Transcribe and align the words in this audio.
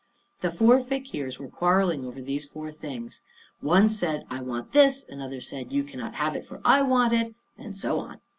The 0.39 0.49
four 0.49 0.79
fakeers 0.79 1.37
were 1.37 1.47
quarreling 1.47 2.05
over 2.05 2.23
these 2.23 2.47
four 2.47 2.71
things. 2.71 3.21
One 3.59 3.87
said, 3.87 4.25
"I 4.31 4.41
want 4.41 4.71
this;" 4.71 5.05
another 5.07 5.41
said, 5.41 5.71
"You 5.71 5.83
cannot 5.83 6.15
have 6.15 6.35
it, 6.35 6.43
for 6.43 6.59
I 6.65 6.81
want 6.81 7.13
it;" 7.13 7.35
and 7.55 7.77
so 7.77 7.99
on. 7.99 8.19